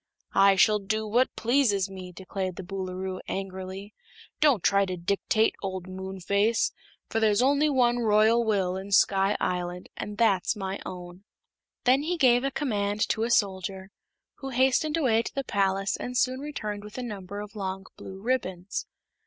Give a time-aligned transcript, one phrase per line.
[0.33, 3.93] "I shall do what pleases me," declared the Boolooroo, angrily.
[4.39, 6.71] "Don't try to dictate, old Moonface,
[7.07, 11.17] for there's only one Royal Will in Sky Island, and that's my own."
[11.83, 13.91] He then gave a command to a soldier,
[14.37, 18.19] who hastened away to the palace and soon returned with a number of long blue
[18.19, 18.87] ribbons.